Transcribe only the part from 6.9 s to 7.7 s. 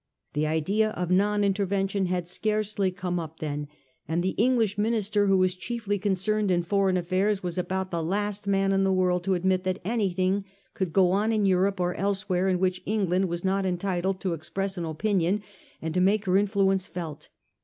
affairs was